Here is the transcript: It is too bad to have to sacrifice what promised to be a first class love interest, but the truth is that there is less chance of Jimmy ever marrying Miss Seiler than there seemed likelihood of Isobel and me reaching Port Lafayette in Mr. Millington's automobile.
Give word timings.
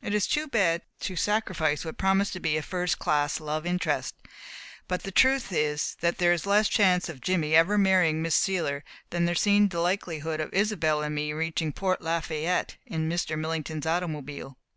It 0.00 0.14
is 0.14 0.28
too 0.28 0.46
bad 0.46 0.82
to 1.00 1.14
have 1.14 1.16
to 1.16 1.16
sacrifice 1.16 1.84
what 1.84 1.98
promised 1.98 2.32
to 2.34 2.38
be 2.38 2.56
a 2.56 2.62
first 2.62 3.00
class 3.00 3.40
love 3.40 3.66
interest, 3.66 4.14
but 4.86 5.02
the 5.02 5.10
truth 5.10 5.50
is 5.52 5.96
that 6.00 6.18
there 6.18 6.32
is 6.32 6.46
less 6.46 6.68
chance 6.68 7.08
of 7.08 7.20
Jimmy 7.20 7.56
ever 7.56 7.76
marrying 7.76 8.22
Miss 8.22 8.36
Seiler 8.36 8.84
than 9.10 9.24
there 9.24 9.34
seemed 9.34 9.74
likelihood 9.74 10.38
of 10.40 10.54
Isobel 10.54 11.02
and 11.02 11.12
me 11.16 11.32
reaching 11.32 11.72
Port 11.72 12.00
Lafayette 12.02 12.76
in 12.86 13.10
Mr. 13.10 13.36
Millington's 13.36 13.84
automobile. 13.84 14.56